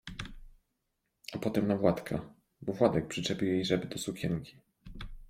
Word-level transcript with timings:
A 1.33 1.37
potem 1.37 1.67
na 1.67 1.77
Władka, 1.77 2.33
bo 2.61 2.73
Władek 2.73 3.07
przyczepił 3.07 3.47
jej 3.47 3.65
rzep 3.65 3.85
do 3.93 3.97
sukienki. 3.99 4.57